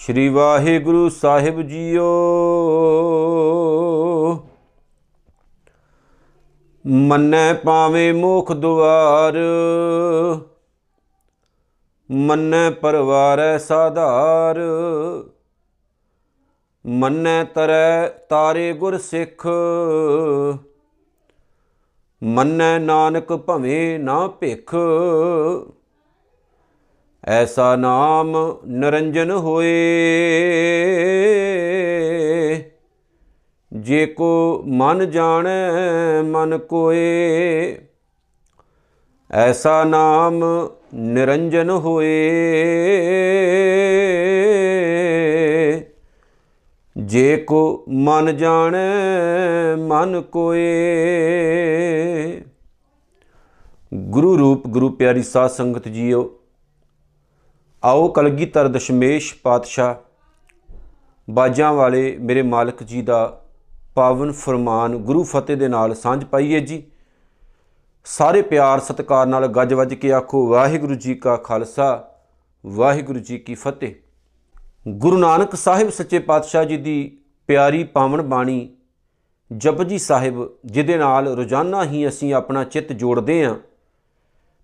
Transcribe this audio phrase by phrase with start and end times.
[0.00, 2.04] ਸ੍ਰੀ ਵਾਹਿਗੁਰੂ ਸਾਹਿਬ JIO.
[6.86, 9.36] ਮੰਨੈ ਪਾਵੇਂ ਮੋਖ ਦੁਆਰ,
[12.10, 14.60] ਮੰਨੈ ਪਰਵਾਰੈ ਸਾਧਾਰ,
[16.84, 19.46] ਮੰਨੈ ਤਰੈ ਤਾਰੇ ਗੁਰ ਸਿੱਖ,
[22.22, 24.74] ਮੰਨੈ ਨਾਨਕ ਭਵੇਂ ਨਾ ਭਿਖ।
[27.24, 29.70] ਐਸਾ ਨਾਮ ਨਿਰੰਜਨ ਹੋਏ।
[33.72, 35.70] ਜੇ ਕੋ ਮਨ ਜਾਣੈ,
[36.22, 37.76] ਮਨ ਕੋਏ।
[39.30, 40.44] ਐਸਾ ਨਾਮ
[40.94, 42.20] ਨਿਰੰਜਨ ਹੋਏ।
[46.96, 48.78] ਜੇ ਕੋ ਮਨ ਜਾਣੈ,
[49.76, 50.60] ਮਨ ਕੋਏ।
[53.94, 56.36] ਗੁਰੂ ਰੂਪ, ਗੁਰੂ ਪਿਆਰੀ ਸਾਧ ਸੰਗਤ ਜੀਓ
[57.84, 59.94] ਆਓ ਕਲਗੀਧਰ ਦਸ਼ਮੇਸ਼ ਪਾਤਸ਼ਾਹ,
[61.30, 63.42] ਬਾਜਾਂ ਵਾਲੇ ਮੇਰੇ ਮਾਲਕ ਜੀ ਦਾ
[63.94, 66.82] ਪਾਵਨ ਫਰਮਾਨ ਗੁਰੂ ਫਤਿਹ ਦੇ ਨਾਲ ਸਾਂਝ ਪਾਈਏ ਜੀ।
[68.04, 72.10] ਸਾਰੇ ਪਿਆਰ ਸਤਿਕਾਰ ਨਾਲ ਗੱਜ ਵੱਜ ਕੇ ਆਖੋ, ਵਾਹਿਗੁਰੂ ਜੀ ਕਾ ਖਾਲਸਾ,
[72.66, 73.94] ਵਾਹਿਗੁਰੂ ਜੀ ਕੀ ਫਤਿਹ।
[74.88, 78.76] ਗੁਰੂ ਨਾਨਕ ਸਾਹਿਬ ਸੱਚੇ ਪਾਤਸ਼ਾਹ ਜੀ ਦੀ ਪਿਆਰੀ ਪਾਵਨ ਬਾਣੀ
[79.52, 83.54] ਜਪਜੀ ਸਾਹਿਬ, ਜਿਹਦੇ ਨਾਲ ਰੋਜ਼ਾਨਾ ਹੀ ਅਸੀਂ ਆਪਣਾ ਚਿੱਤ ਜੋੜਦੇ ਆਂ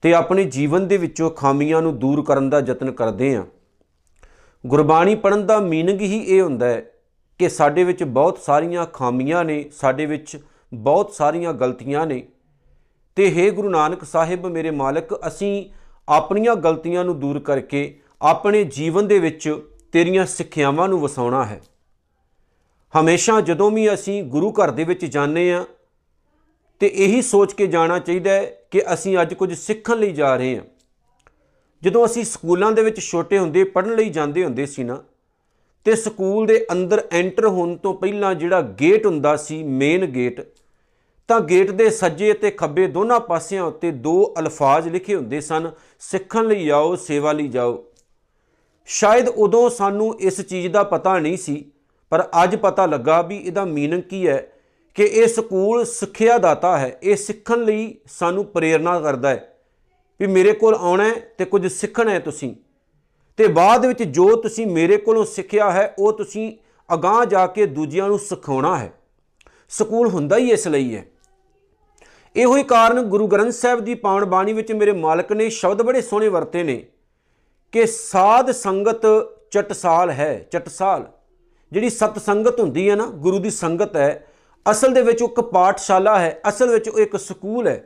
[0.02, 3.44] ਤੇ ਆਪਣੇ ਜੀਵਨ ਦੇ ਵਿੱਚੋਂ ਖਾਮੀਆਂ ਨੂੰ ਦੂਰ ਕਰਨ ਦਾ ਯਤਨ ਕਰਦੇ ਆਂ
[4.66, 6.90] ਗੁਰਬਾਣੀ ਪੜਨ ਦਾ ਮੀਨਿੰਗ ਹੀ ਇਹ ਹੁੰਦਾ ਹੈ
[7.38, 10.38] ਕਿ ਸਾਡੇ ਵਿੱਚ ਬਹੁਤ ਸਾਰੀਆਂ ਖਾਮੀਆਂ ਨੇ, ਸਾਡੇ ਵਿੱਚ
[10.74, 12.28] ਬਹੁਤ ਸਾਰੀਆਂ ਗਲਤੀਆਂ ਨੇ।
[13.16, 15.70] ਤੇ हे ਗੁਰੂ ਨਾਨਕ ਸਾਹਿਬ, ਮੇਰੇ ਮਾਲਕ, ਅਸੀਂ
[16.08, 19.54] ਆਪਣੀਆਂ ਗਲਤੀਆਂ ਨੂੰ ਦੂਰ ਕਰਕੇ ਆਪਣੇ ਜੀਵਨ ਦੇ ਵਿੱਚ
[19.92, 21.60] ਤੇਰੀਆਂ ਸਿੱਖਿਆਵਾਂ ਨੂੰ ਵਸਾਉਣਾ ਹੈ।
[23.00, 25.64] ਹਮੇਸ਼ਾ ਜਦੋਂ ਵੀ ਅਸੀਂ ਗੁਰੂ ਘਰ ਦੇ ਵਿੱਚ ਜਾਂਦੇ ਆ
[26.80, 30.56] ਤੇ ਇਹੀ ਸੋਚ ਕੇ ਜਾਣਾ ਚਾਹੀਦਾ ਹੈ ਕਿ ਅਸੀਂ ਅੱਜ ਕੁਝ ਸਿੱਖਣ ਲਈ ਜਾ ਰਹੇ
[30.56, 30.64] ਹਾਂ।
[31.82, 35.02] ਜਦੋਂ ਅਸੀਂ ਸਕੂਲਾਂ ਦੇ ਵਿੱਚ ਛੋਟੇ ਹੁੰਦੇ, ਪੜ੍ਹਨ ਲਈ ਜਾਂਦੇ ਹੁੰਦੇ ਸੀ ਨਾ,
[35.84, 40.40] ਤੇ ਸਕੂਲ ਦੇ ਅੰਦਰ ਐਂਟਰ ਹੋਣ ਤੋਂ ਪਹਿਲਾਂ ਜਿਹੜਾ ਗੇਟ ਹੁੰਦਾ ਸੀ, ਮੇਨ ਗੇਟ,
[41.28, 46.46] ਤਾਂ ਗੇਟ ਦੇ ਸੱਜੇ ਅਤੇ ਖੱਬੇ ਦੋਨਾਂ ਪਾਸਿਆਂ ਉੱਤੇ ਦੋ ਅਲਫਾਜ਼ ਲਿਖੇ ਹੁੰਦੇ ਸਨ, ਸਿੱਖਣ
[46.46, 47.84] ਲਈ ਆਓ, ਸੇਵਾ ਲਈ ਜਾਓ।
[48.86, 51.70] ਸ਼ਾਇਦ ਉਦੋਂ ਸਾਨੂੰ ਇਸ ਚੀਜ਼ ਦਾ ਪਤਾ ਨਹੀਂ ਸੀ,
[52.10, 54.52] ਪਰ ਅੱਜ ਪਤਾ ਲੱਗਾ ਵੀ ਇਹਦਾ ਮੀਨਿੰਗ ਕੀ ਹੈ।
[54.96, 59.58] ਕਿ ਇਹ ਸਕੂਲ ਸਿੱਖਿਆ ਦਾਤਾ ਹੈ, ਇਹ ਸਿੱਖਣ ਲਈ ਸਾਨੂੰ ਪ੍ਰੇਰਣਾ ਕਰਦਾ ਹੈ
[60.20, 62.54] ਵੀ ਮੇਰੇ ਕੋਲ ਆਉਣਾ ਹੈ ਤੇ ਕੁਝ ਸਿੱਖਣਾ ਹੈ ਤੁਸੀਂ।
[63.36, 66.56] ਤੇ ਬਾਅਦ ਵਿੱਚ ਜੋ ਤੁਸੀਂ ਮੇਰੇ ਕੋਲੋਂ ਸਿੱਖਿਆ ਹੈ, ਉਹ ਤੁਸੀਂ
[66.94, 68.92] ਅਗਾਹ ਜਾ ਕੇ ਦੂਜਿਆਂ ਨੂੰ ਸਿਖਾਉਣਾ ਹੈ।
[69.68, 71.04] ਸਕੂਲ ਹੁੰਦਾ ਹੀ ਇਸ ਲਈ ਹੈ।
[72.36, 76.02] ਇਹੋ ਹੀ ਕਾਰਨ ਗੁਰੂ ਗ੍ਰੰਥ ਸਾਹਿਬ ਦੀ ਪਾਵਨ ਬਾਣੀ ਵਿੱਚ ਮੇਰੇ ਮਾਲਕ ਨੇ ਸ਼ਬਦ ਬੜੇ
[76.02, 76.86] ਸੋਹਣੇ ਵਰਤੇ ਨੇ
[77.72, 79.02] ਕਿ ਸਾਧ ਸੰਗਤ
[79.50, 81.06] ਚਟਸਾਲ ਹੈ, ਚਟਸਾਲ।
[81.72, 84.26] ਜਿਹੜੀ ਸਤ ਸੰਗਤ ਹੁੰਦੀ ਹੈ ਨਾ, ਗੁਰੂ ਦੀ ਸੰਗਤ ਹੈ
[84.70, 87.84] ਅਸਲ ਦੇ ਵਿੱਚ ਉਹ ਇੱਕ ਪਾਠਸ਼ਾਲਾ ਹੈ, ਅਸਲ ਵਿੱਚ ਉਹ ਇੱਕ ਸਕੂਲ ਹੈ।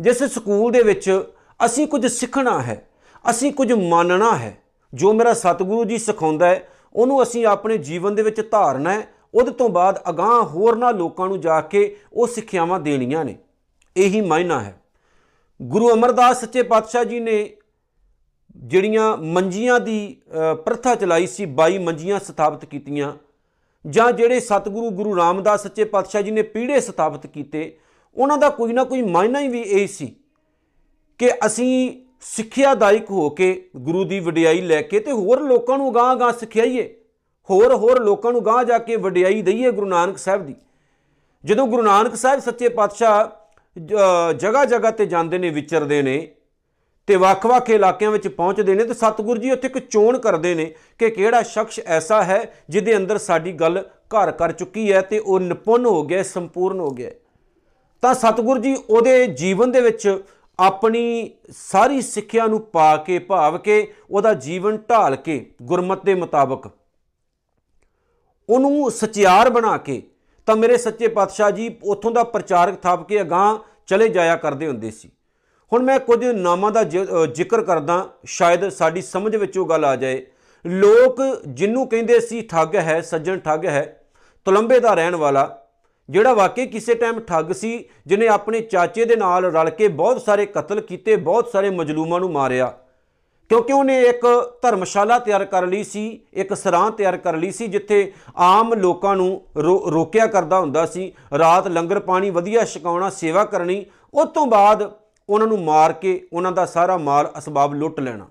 [0.00, 1.10] ਜਿਸ ਸਕੂਲ ਦੇ ਵਿੱਚ
[1.66, 2.86] ਅਸੀਂ ਕੁਝ ਸਿੱਖਣਾ ਹੈ,
[3.30, 4.56] ਅਸੀਂ ਕੁਝ ਮੰਨਣਾ ਹੈ।
[4.92, 9.50] ਜੋ ਮੇਰਾ ਸਤਿਗੁਰੂ ਜੀ ਸਿਖਾਉਂਦਾ ਹੈ, ਉਹਨੂੰ ਅਸੀਂ ਆਪਣੇ ਜੀਵਨ ਦੇ ਵਿੱਚ ਧਾਰਨਾ ਹੈ। ਉਹਦੇ
[9.50, 13.36] ਤੋਂ ਬਾਅਦ ਅਗਾਹ ਹੋਰਨਾਂ ਲੋਕਾਂ ਨੂੰ ਜਾ ਕੇ ਉਹ ਸਿੱਖਿਆਵਾਂ ਦੇਣੀਆਂ ਨੇ।
[13.96, 14.74] ਇਹੀ ਮਾਇਨਾ ਹੈ।
[15.60, 17.36] ਗੁਰੂ ਅਮਰਦਾਸ ਸੱਚੇ ਪਾਤਸ਼ਾਹ ਜੀ ਨੇ
[18.56, 20.16] ਜਿਹੜੀਆਂ ਮੰਜੀਆਂ ਦੀ
[20.64, 23.12] ਪ੍ਰਥਾ ਚਲਾਈ ਸੀ 22 ਮੰਜੀਆਂ ਸਥਾਪਿਤ ਕੀਤੀਆਂ
[23.90, 27.78] ਜਾਂ ਜਿਹੜੇ ਸਤਿਗੁਰੂ ਗੁਰੂ ਰਾਮਦਾਸ ਸੱਚੇ ਪਾਤਸ਼ਾਹ ਜੀ ਨੇ ਪੀੜੇ ਸਥਾਪਿਤ ਕੀਤੇ,
[28.14, 30.16] ਉਹਨਾਂ ਦਾ ਕੋਈ ਨਾ ਕੋਈ ਮਾਇਨਾ ਹੀ ਵੀ ਇਹ ਸੀ
[31.18, 36.32] ਕਿ ਅਸੀਂ ਸਿੱਖਿਆਦਾਇਕ ਹੋ ਕੇ ਗੁਰੂ ਦੀ ਵਡਿਆਈ ਲੈ ਕੇ ਤੇ ਹੋਰ ਲੋਕਾਂ ਨੂੰ ਗਾਂ-ਗਾਂ
[36.32, 36.94] ਸਿਖਾਈਏ।
[37.50, 40.54] ਹੋਰ ਹੋਰ ਲੋਕਾਂ ਨੂੰ ਗਾਂ ਜਾ ਕੇ ਵਡਿਆਈ ਦਈਏ ਗੁਰੂ ਨਾਨਕ ਸਾਹਿਬ ਦੀ।
[41.44, 43.26] ਜਦੋਂ ਗੁਰੂ ਨਾਨਕ ਸਾਹਿਬ ਸੱਚੇ ਪਾਤਸ਼ਾਹ
[44.32, 46.28] ਜਗ੍ਹਾ ਜਗ੍ਹਾ ਤੇ ਜਾਂਦੇ ਨੇ, ਵਿਚਰਦੇ ਨੇ
[47.08, 51.10] ਤੇ ਵੱਖ-ਵੱਖ ਇਲਾਕਿਆਂ ਵਿੱਚ ਪਹੁੰਚਦੇ ਨੇ ਤੇ ਸਤਿਗੁਰੂ ਜੀ ਉੱਥੇ ਇੱਕ ਚੋਣ ਕਰਦੇ ਨੇ ਕਿ
[51.10, 55.86] ਕਿਹੜਾ ਸ਼ਖਸ ਐਸਾ ਹੈ ਜਿਹਦੇ ਅੰਦਰ ਸਾਡੀ ਗੱਲ ਘਰ ਕਰ ਚੁੱਕੀ ਹੈ ਤੇ ਉਹ ਨਿਪੁੰਨ
[55.86, 57.10] ਹੋ ਗਿਆ, ਸੰਪੂਰਨ ਹੋ ਗਿਆ।
[58.02, 60.22] ਤਾਂ ਸਤਿਗੁਰੂ ਜੀ ਉਹਦੇ ਜੀਵਨ ਦੇ ਵਿੱਚ
[60.58, 66.70] ਆਪਣੀ ਸਾਰੀ ਸਿੱਖਿਆ ਨੂੰ ਪਾ ਕੇ, ਭਾਵ ਕੇ ਉਹਦਾ ਜੀਵਨ ਢਾਲ ਕੇ, ਗੁਰਮਤ ਦੇ ਮੁਤਾਬਕ
[68.48, 70.02] ਉਹਨੂੰ ਸਚਿਆਰ ਬਣਾ ਕੇ,
[70.46, 74.90] ਤਾਂ ਮੇਰੇ ਸੱਚੇ ਪਾਤਸ਼ਾਹ ਜੀ ਉੱਥੋਂ ਦਾ ਪ੍ਰਚਾਰਕ ਥਾਪ ਕੇ ਅਗਾਹ ਚਲੇ ਜਾਇਆ ਕਰਦੇ ਹੁੰਦੇ
[74.90, 75.10] ਸੀ।
[75.72, 80.24] ਹੁਣ ਮੈਂ ਕੁਝ ਨਾਮਾਂ ਦਾ ਜ਼ਿਕਰ ਕਰਦਾ, ਸ਼ਾਇਦ ਸਾਡੀ ਸਮਝ ਵਿੱਚ ਉਹ ਗੱਲ ਆ ਜਾਏ।
[80.64, 84.00] ਲੋਕ ਜਿੰਨੂੰ ਕਹਿੰਦੇ ਸੀ ਠੱਗ ਹੈ, ਸੱਜਣ ਠੱਗ ਹੈ,
[84.46, 85.64] ਤੁਲੰਬੇ ਦਾ ਰਹਿਣ ਵਾਲਾ,
[86.08, 90.46] ਜਿਹੜਾ ਵਾਕਈ ਕਿਸੇ ਟਾਈਮ ਠੱਗ ਸੀ ਜਿਨੇ ਆਪਣੇ ਚਾਚੇ ਦੇ ਨਾਲ ਰਲ ਕੇ ਬਹੁਤ ਸਾਰੇ
[90.46, 92.72] ਕਤਲ ਕੀਤੇ, ਬਹੁਤ ਸਾਰੇ ਮਜਲੂਮਾਂ ਨੂੰ ਮਾਰਿਆ।
[93.50, 94.24] ਕਿਉਂਕਿ ਉਹਨੇ ਇੱਕ
[94.62, 99.42] ਧਰਮਸ਼ਾਲਾ ਤਿਆਰ ਕਰ ਲਈ ਸੀ, ਇੱਕ ਸਰਾਂ ਤਿਆਰ ਕਰ ਲਈ ਸੀ, ਜਿੱਥੇ ਆਮ ਲੋਕਾਂ ਨੂੰ
[99.92, 103.84] ਰੋਕਿਆ ਕਰਦਾ ਹੁੰਦਾ ਸੀ। ਰਾਤ ਲੰਗਰ ਪਾਣੀ, ਵਧੀਆ ਛਕਾਉਣਾ, ਸੇਵਾ ਕਰਨੀ,
[104.14, 104.90] ਉਸ ਤੋਂ ਬਾਅਦ
[105.28, 108.26] ਉਹਨਾਂ ਨੂੰ ਮਾਰ ਕੇ ਉਹਨਾਂ ਦਾ ਸਾਰਾ ਮਾਲ ਅਸਬਾਬ ਲੁੱਟ ਲੈਣਾ।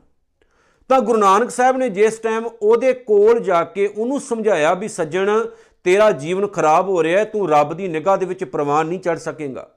[0.90, 5.46] ਤਾਂ ਗੁਰੂ ਨਾਨਕ ਸਾਹਿਬ ਨੇ ਜਿਸ ਟਾਈਮ ਉਹਦੇ ਕੋਲ ਜਾ ਕੇ ਉਹਨੂੰ ਸਮਝਾਇਆ ਵੀ ਸੱਜਣ,
[5.84, 9.18] ਤੇਰਾ ਜੀਵਨ ਖਰਾਬ ਹੋ ਰਿਹਾ ਹੈ, ਤੂੰ ਰੱਬ ਦੀ ਨਿਗਾਹ ਦੇ ਵਿੱਚ ਪ੍ਰਵਾਨ ਨਹੀਂ ਚੜ
[9.18, 9.70] ਸਕੇਗਾ।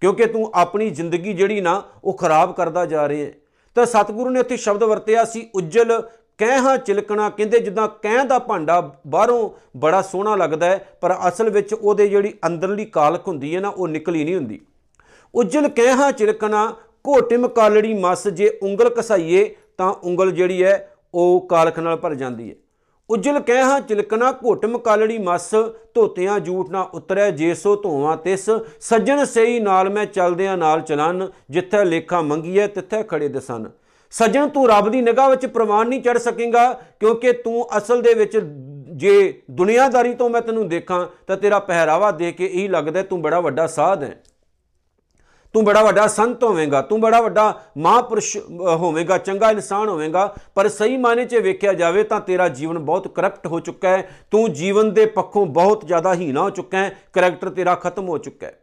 [0.00, 3.32] ਕਿਉਂਕਿ ਤੂੰ ਆਪਣੀ ਜ਼ਿੰਦਗੀ ਜਿਹੜੀ ਨਾ, ਉਹ ਖਰਾਬ ਕਰਦਾ ਜਾ ਰਿਹਾ ਹੈ।
[3.74, 6.02] ਤਾਂ ਸਤਿਗੁਰੂ ਨੇ ਉੱਥੇ ਸ਼ਬਦ ਵਰਤਿਆ ਸੀ, ਉਜਲ,
[6.38, 11.50] ਕਹਿ ਹਾਂ ਚਿਲਕਣਾ। ਕਹਿੰਦੇ ਜਿੱਦਾਂ ਕਹਿ ਦਾ ਭਾਂਡਾ ਬਾਹਰੋਂ ਬੜਾ ਸੋਹਣਾ ਲੱਗਦਾ ਹੈ, ਪਰ ਅਸਲ
[11.50, 14.60] ਵਿੱਚ ਉਹਦੇ ਜਿਹੜੀ ਅੰਦਰਲੀ ਕਾਲਖ ਹੁੰਦੀ ਹੈ ਨਾ, ਉਹ ਨਿਕਲੀ ਨਹੀਂ ਹੁੰਦੀ।
[15.34, 16.66] ਉਜਲ ਕਹਿ ਹਾਂ ਚਿਲਕਣਾ
[17.04, 22.50] ਘੋਟਿਮ ਕਾਲੜੀ ਮਸ ਜੇ ਉਂਗਲ ਕਸਾਈਏ, ਤਾਂ ਉਂਗਲ ਜਿਹੜੀ ਹੈ ਉਹ ਕਾਲਖ ਨਾਲ ਭਰ ਜਾਂਦੀ
[22.50, 22.54] ਹੈ
[23.10, 25.50] ਉਜਲ ਕਹਿ ਹਾਂ ਚਿਲਕਣਾ ਘੋਟਮ ਕਾਲੜੀ ਮਸ,
[25.94, 28.48] ਧੋਤਿਆਂ ਜੂਠ ਨਾ ਉਤਰੈ, ਜੇ ਸੋ ਧੋਵਾਂ ਤਿਸ।
[28.80, 33.70] ਸੱਜਣ ਸਈ ਨਾਲ ਮੈਂ ਚਲਦਿਆਂ ਨਾਲ ਚਲਨ, ਜਿੱਥੇ ਲੇਖਾ ਮੰਗੀਐ, ਤਿੱਥੇ ਖੜੇ ਦਸਨ।
[34.12, 38.38] ਸੱਜਣ ਤੂੰ ਰੱਬ ਦੀ ਨਿਗਾਹ ਵਿੱਚ ਪ੍ਰਵਾਨ ਨਹੀਂ ਚੜ ਸਕੇਗਾ, ਕਿਉਂਕਿ ਤੂੰ ਅਸਲ ਦੇ ਵਿੱਚ
[38.94, 43.40] ਜੇ ਦੁਨੀਆਦਾਰੀ ਤੋਂ ਮੈਂ ਤੈਨੂੰ ਦੇਖਾਂ, ਤਾਂ ਤੇਰਾ ਪਹਿਰਾਵਾ ਦੇਖ ਕੇ ਇਹੀ ਲੱਗਦਾ, ਤੂੰ ਬੜਾ
[43.40, 44.16] ਵੱਡਾ ਸਾਧ ਹੈ
[45.54, 48.40] ਤੂੰ ਬੜਾ ਵੱਡਾ ਸੰਤ ਹੋਵੇਂਗਾ ਤੂੰ ਬੜਾ ਵੱਡਾ ਮਹਾਪੁਰਸ਼ ਅ,
[48.76, 53.46] ਹੋਵੇਂਗਾ ਚੰਗਾ ਇਨਸਾਨ ਹੋਵੇਂਗਾ ਪਰ ਸਹੀ ਮਾਇਨੇ 'ਚ ਵੇਖਿਆ ਜਾਵੇ ਤਾਂ ਤੇਰਾ ਜੀਵਨ ਬਹੁਤ ਕਰਪਟ
[53.46, 57.74] ਹੋ ਚੁੱਕਾ ਹੈ ਤੂੰ ਜੀਵਨ ਦੇ ਪੱਖੋਂ ਬਹੁਤ ਜ਼ਿਆਦਾ ਹੀਣਾ ਹੋ ਚੁੱਕਾ ਹੈ ਕਰੈਕਟਰ ਤੇਰਾ
[57.74, 58.58] ਖਤਮ ਹੋ ਚੁੱਕਾ ਹੈ।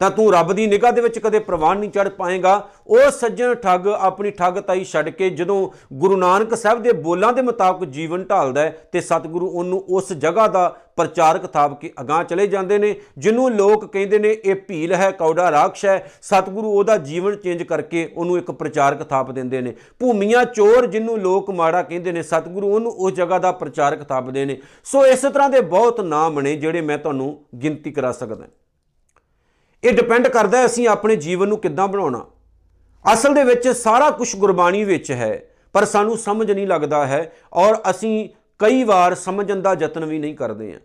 [0.00, 2.56] ਤਾਂ ਤੂੰ ਰੱਬ ਦੀ ਨਿਗਾਹ ਦੇ ਵਿੱਚ ਕਦੇ ਪ੍ਰਵਾਨ ਨਹੀਂ ਚੜ ਪਾਏਗਾ।
[2.86, 7.42] ਉਹ ਸੱਜਣ ਠੱਗ ਆਪਣੀ ਠੱਗ ਤਾਈ ਛੱਡ ਕੇ ਜਦੋਂ ਗੁਰੂ ਨਾਨਕ ਸਾਹਿਬ ਦੇ ਬੋਲਾਂ ਦੇ
[7.42, 12.46] ਮੁਤਾਬਕ ਜੀਵਨ ਢਾਲਦਾ ਹੈ ਤੇ ਸਤਿਗੁਰੂ ਉਹਨੂੰ ਉਸ ਜਗ੍ਹਾ ਦਾ ਪ੍ਰਚਾਰਕ ਥਾਪ ਕੇ ਅਗਾਹ ਚਲੇ
[12.46, 17.36] ਜਾਂਦੇ ਨੇ, ਜਿਹਨੂੰ ਲੋਕ ਕਹਿੰਦੇ ਨੇ ਇਹ ਭੀਲ ਹੈ, ਕੌੜਾ ਰਾਖਸ਼ ਹੈ। ਸਤਿਗੁਰੂ ਉਹਦਾ ਜੀਵਨ
[17.36, 22.22] ਚੇਂਜ ਕਰਕੇ ਉਹਨੂੰ ਇੱਕ ਪ੍ਰਚਾਰਕ ਥਾਪ ਦਿੰਦੇ ਨੇ। ਭੂਮੀਆਂ ਚੋਰ ਜਿਹਨੂੰ ਲੋਕ ਮਾੜਾ ਕਹਿੰਦੇ ਨੇ,
[22.22, 26.56] ਸਤਿਗੁਰੂ ਉਹਨੂੰ ਉਸ ਜਗ੍ਹਾ ਦਾ ਪ੍ਰਚਾਰਕ ਥਾਪਦੇ ਨੇ। ਸੋ ਇਸ ਤਰ੍ਹਾਂ ਦੇ ਬਹੁਤ ਨਾਮ ਨੇ
[26.56, 28.46] ਜਿਹੜੇ ਮੈਂ ਤੁਹਾਨੂੰ ਗਿਣਤੀ ਕਰਾ ਸਕਦਾ
[29.86, 32.24] ਇਹ ਡਿਪੈਂਡ ਕਰਦਾ ਹੈ ਅਸੀਂ ਆਪਣੇ ਜੀਵਨ ਨੂੰ ਕਿੱਦਾਂ ਬਣਾਉਣਾ।
[33.04, 35.42] ਅਸਲ ਦੇ ਵਿੱਚ ਸਾਰਾ ਕੁਝ ਗੁਰਬਾਣੀ ਵਿੱਚ ਹੈ,
[35.74, 38.28] ਪਰ ਸਾਨੂੰ ਸਮਝ ਨਹੀਂ ਲੱਗਦਾ ਹੈ ਔਰ ਅਸੀਂ
[38.60, 40.80] ਕਈ ਵਾਰ ਸਮਝਣ ਦਾ ਯਤਨ ਵੀ ਨਹੀਂ ਕਰਦੇ ਹਾਂ।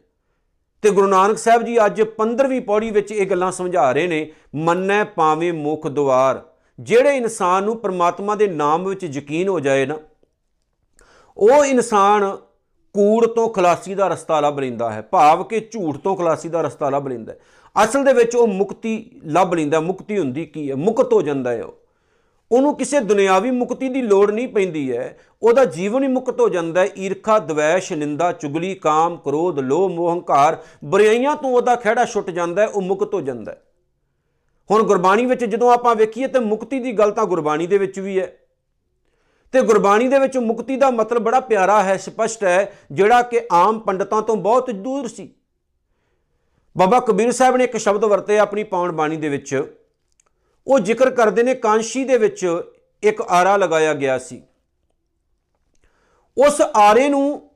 [0.84, 5.04] ਤੇ ਗੁਰੂ ਨਾਨਕ ਸਾਹਿਬ ਜੀ ਅੱਜ 15ਵੀਂ ਪੌੜੀ ਵਿੱਚ ਇਹ ਗੱਲਾਂ ਸਮਝਾ ਰਹੇ ਨੇ, ਮੰਨੈ
[5.04, 6.42] ਪਾਵੇਂ ਮੁਖ ਦੁਆਰ।
[6.80, 9.98] ਜਿਹੜੇ ਇਨਸਾਨ ਨੂੰ ਪ੍ਰਮਾਤਮਾ ਦੇ ਨਾਮ ਵਿੱਚ ਯਕੀਨ ਹੋ ਜਾਏ ਨਾ,
[11.38, 12.38] ਉਹ ਇਨਸਾਨ
[12.96, 16.90] ਕੂੜ ਤੋਂ ਖਲਾਸੀ ਦਾ ਰਸਤਾ ਲੱਭ ਲੈਂਦਾ ਹੈ, ਭਾਵ ਕਿ ਝੂਠ ਤੋਂ ਖਲਾਸੀ ਦਾ ਰਸਤਾ
[16.90, 17.40] ਲੱਭ ਲੈਂਦਾ ਹੈ।
[17.84, 20.76] ਅਸਲ ਦੇ ਵਿੱਚ ਉਹ ਮੁਕਤੀ ਲੱਭ ਲੈਂਦਾ, ਮੁਕਤੀ ਹੁੰਦੀ ਕੀ ਹੈ?
[20.76, 21.78] ਮੁਕਤ ਹੋ ਜਾਂਦਾ ਹੈ ਉਹ।
[22.52, 26.82] ਉਹਨੂੰ ਕਿਸੇ ਦੁਨਿਆਵੀ ਮੁਕਤੀ ਦੀ ਲੋੜ ਨਹੀਂ ਪੈਂਦੀ ਹੈ। ਉਹਦਾ ਜੀਵਨ ਹੀ ਮੁਕਤ ਹੋ ਜਾਂਦਾ
[26.82, 32.30] ਹੈ। ਈਰਖਾ, ਦਵੈਸ਼, ਨਿੰਦਾ, ਚੁਗਲੀ, ਕਾਮ, ਕ੍ਰੋਧ, ਲੋਭ ਮੋਹ ਹੰਕਾਰ ਬੁਰਾਈਆਂ ਤੋਂ ਉਹਦਾ ਖਿਹੜਾ ਛੁੱਟ
[32.30, 33.62] ਜਾਂਦਾ ਹੈ। ਉਹ ਮੁਕਤ ਹੋ ਜਾਂਦਾ ਹੈ।
[34.72, 38.20] ਹੁਣ ਗੁਰਬਾਣੀ ਵਿੱਚ ਜਦੋਂ ਆਪਾਂ ਵੇਖੀਏ ਤੇ ਮੁਕਤੀ ਦੀ ਗੱਲ ਤਾਂ ਗੁਰਬਾਣੀ ਦੇ ਵਿੱਚ ਵੀ
[38.20, 38.38] ਹੈ।
[39.52, 43.80] ਤੇ ਗੁਰਬਾਣੀ ਦੇ ਵਿੱਚ ਮੁਕਤੀ ਦਾ ਮਤਲਬ ਬੜਾ ਪਿਆਰਾ ਹੈ, ਸਪਸ਼ਟ ਹੈ, ਜਿਹੜਾ ਕਿ ਆਮ
[43.80, 45.34] ਪੰਡਤਾਂ ਤੋਂ ਬਹੁਤ ਦੂਰ ਸੀ।
[46.78, 49.72] ਬਾਬਾ ਕਬੀਰ ਸਾਹਿਬ ਨੇ ਇੱਕ ਸ਼ਬਦ ਵਰਤੇ ਆਪਣੀ ਪਾਵਨ ਬਾਣੀ ਦੇ ਵਿੱਚ।
[50.68, 52.62] ਉਹ ਜ਼ਿਕਰ ਕਰਦੇ ਨੇ ਕਾਂਸ਼ੀ ਦੇ ਵਿੱਚ
[53.04, 54.42] ਇੱਕ ਆਰਾ ਲਗਾਇਆ ਗਿਆ ਸੀ।
[56.38, 57.50] ਉਸ ਆਰੇ ਨੂੰ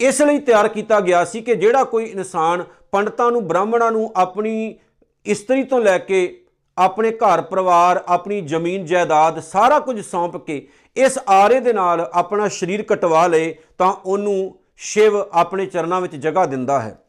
[0.00, 4.78] ਇਸ ਲਈ ਤਿਆਰ ਕੀਤਾ ਗਿਆ ਸੀ ਕਿ ਜਿਹੜਾ ਕੋਈ ਇਨਸਾਨ ਪੰਡਤਾਂ ਨੂੰ, ਬ੍ਰਾਹਮਣਾਂ ਨੂੰ ਆਪਣੀ
[5.26, 6.44] ਇਸਤਰੀ ਤੋਂ ਲੈ ਕੇ
[6.78, 12.48] ਆਪਣੇ ਘਰ, ਪਰਿਵਾਰ, ਆਪਣੀ ਜ਼ਮੀਨ, ਜਾਇਦਾਦ ਸਾਰਾ ਕੁਝ ਸੌਂਪ ਕੇ ਇਸ ਆਰੇ ਦੇ ਨਾਲ ਆਪਣਾ
[12.48, 16.99] ਸਰੀਰ ਕਟਵਾ ਲਏ ਤਾਂ ਉਹਨੂੰ ਸ਼ਿਵ ਆਪਣੇ ਚਰਨਾਂ ਵਿੱਚ ਜਗ੍ਹਾ ਦਿੰਦਾ ਹੈ।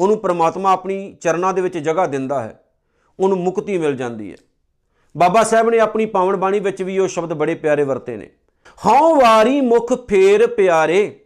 [0.00, 2.64] ਉਹਨੂੰ ਪ੍ਰਮਾਤਮਾ ਆਪਣੀ ਚਰਨਾਂ ਦੇ ਵਿੱਚ ਜਗ੍ਹਾ ਦਿੰਦਾ ਹੈ।
[3.20, 4.36] ਉਹਨੂੰ ਮੁਕਤੀ ਮਿਲ ਜਾਂਦੀ ਹੈ।
[5.16, 8.30] ਬਾਬਾ ਸਾਹਿਬ ਨੇ ਆਪਣੀ ਪਾਵਨ ਬਾਣੀ ਵਿੱਚ ਵੀ ਉਹ ਸ਼ਬਦ ਬੜੇ ਪਿਆਰੇ ਵਰਤੇ ਨੇ।
[8.86, 11.20] ਹਉ ਵਾਰੀ ਮੁਖ ਫੇਰ ਪਿਆਰੇ,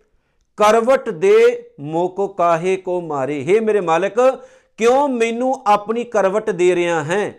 [0.56, 7.04] ਕਰਵਟ ਦੇ ਮੋਕੋ ਕਾਹੇ ਕੋ ਮਾਰੇ। हे ਮੇਰੇ ਮਾਲਕ, ਕਿਉਂ ਮੈਨੂੰ ਆਪਣੀ ਕਰਵਟ ਦੇ ਰਿਹਾ
[7.04, 7.34] ਹੈ?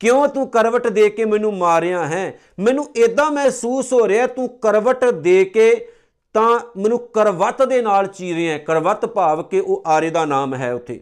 [0.00, 2.40] ਕਿਉਂ ਤੂੰ ਕਰਵਟ ਦੇ ਕੇ ਮੈਨੂੰ ਮਾਰਿਆ ਹੈ?
[2.58, 5.88] ਮੈਨੂੰ ਇਦਾਂ ਮਹਿਸੂਸ ਹੋ ਰਿਹਾ ਤੂੰ ਕਰਵਟ ਦੇ ਕੇ
[6.34, 10.54] ਤਾਂ ਮੈਨੂੰ ਕਰਵਤ ਦੇ ਨਾਲ ਚੀ ਰਿਹਾ ਹੈ ਕਰਵਤ ਭਾਵ ਕਿ ਉਹ ਆਰੇ ਦਾ ਨਾਮ
[10.54, 11.00] ਹੈ ਉੱਥੇ।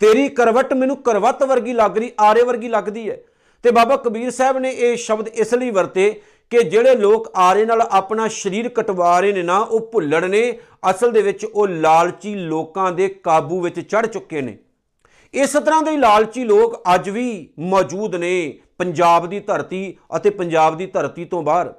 [0.00, 3.16] ਤੇਰੀ ਕਰਵਟ ਮੈਨੂੰ ਕਰਵਤ ਵਰਗੀ ਲੱਗ ਰਹੀ, ਆਰੇ ਵਰਗੀ ਲੱਗਦੀ ਹੈ
[3.64, 6.10] ਤੇ ਬਾਬਾ ਕਬੀਰ ਸਾਹਿਬ ਨੇ ਇਹ ਸ਼ਬਦ ਇਸ ਲਈ ਵਰਤੇ
[6.52, 10.58] ਕਿ ਜਿਹੜੇ ਲੋਕ ਆਰੇ ਨਾਲ ਆਪਣਾ ਸਰੀਰ ਕਟਵਾ ਰਹੇ ਨੇ ਨਾ, ਉਹ ਭੁੱਲੜ ਨੇ।
[10.90, 14.56] ਅਸਲ ਦੇ ਵਿੱਚ ਉਹ ਲਾਲਚੀ ਲੋਕਾਂ ਦੇ ਕਾਬੂ ਵਿੱਚ ਚੜ ਚੁੱਕੇ ਨੇ।
[15.34, 20.86] ਇਸ ਤਰ੍ਹਾਂ ਦੇ ਲਾਲਚੀ ਲੋਕ ਅੱਜ ਵੀ ਮੌਜੂਦ ਨੇ ਪੰਜਾਬ ਦੀ ਧਰਤੀ ਅਤੇ ਪੰਜਾਬ ਦੀ
[20.86, 21.72] ਧਰਤੀ ਤੋਂ ਬਾਹਰ।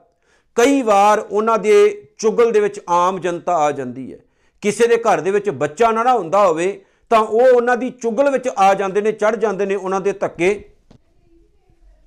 [0.57, 4.17] ਕਈ ਵਾਰ ਉਹਨਾਂ ਦੇ ਚੁਗਲ ਦੇ ਵਿੱਚ ਆਮ ਜਨਤਾ ਆ ਜਾਂਦੀ ਹੈ।
[4.61, 8.29] ਕਿਸੇ ਦੇ ਘਰ ਦੇ ਵਿੱਚ ਬੱਚਾ ਨਾ ਨਾ ਹੁੰਦਾ ਹੋਵੇ, ਤਾਂ ਉਹ ਉਹਨਾਂ ਦੀ ਚੁਗਲ
[8.29, 10.69] ਵਿੱਚ ਆ ਜਾਂਦੇ ਨੇ ਚੜ ਜਾਂਦੇ ਨੇ, ਉਹਨਾਂ ਦੇ ਧੱਕੇ।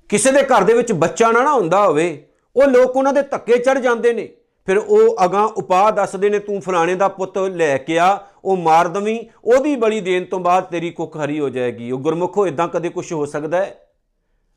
[0.09, 3.57] ਕਿਸੇ ਦੇ ਘਰ ਦੇ ਵਿੱਚ ਬੱਚਾ ਨਾ ਨਾ ਹੁੰਦਾ ਹੋਵੇ, ਉਹ ਲੋਕ ਉਹਨਾਂ ਦੇ ਧੱਕੇ
[3.57, 4.29] ਚੜ ਜਾਂਦੇ ਨੇ।
[4.65, 8.87] ਫਿਰ ਉਹ ਅਗਾਂ ਉਪਾਅ ਦੱਸਦੇ ਨੇ, ਤੂੰ ਫਲਾਣੇ ਦਾ ਪੁੱਤ ਲੈ ਕੇ ਆ, ਉਹ ਮਾਰ
[8.87, 12.89] ਦਵੀਂ, ਉਹਦੀ ਬਲੀ ਦੇਣ ਤੋਂ ਬਾਅਦ ਤੇਰੀ ਕੁੱਖ ਹਰੀ ਹੋ ਜਾਏਗੀ। ਉਹ ਗੁਰਮੁਖੋ ਇਦਾਂ ਕਦੇ
[12.89, 13.89] ਕੁਝ ਹੋ ਸਕਦਾ ਹੈ?